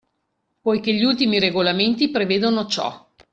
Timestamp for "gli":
0.93-1.03